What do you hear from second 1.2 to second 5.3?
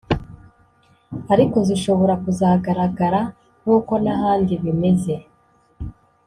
ariko zishobora kuzagaragara nkuko n’ahandi bimeze